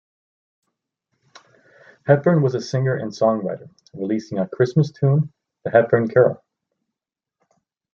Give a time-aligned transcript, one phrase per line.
[2.07, 5.31] Hepburn was a singer and songwriter, releasing a Christmas tune,
[5.63, 6.41] the "Hepburn Carol".